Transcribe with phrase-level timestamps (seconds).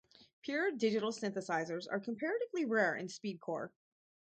[0.41, 3.69] Pure digital synthesizers are comparatively rare in speedcore.